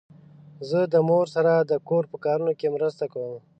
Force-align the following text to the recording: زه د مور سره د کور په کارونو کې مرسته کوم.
زه 0.69 0.79
د 0.93 0.95
مور 1.07 1.25
سره 1.35 1.51
د 1.69 1.71
کور 1.87 2.03
په 2.11 2.17
کارونو 2.25 2.53
کې 2.59 2.73
مرسته 2.75 3.03
کوم. 3.13 3.35